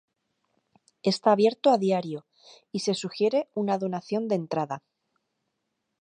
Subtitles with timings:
[1.11, 2.25] Está abierto a diario
[2.71, 4.81] y se sugiere una donación de entrada.